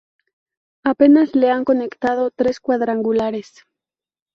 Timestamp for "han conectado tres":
1.51-2.59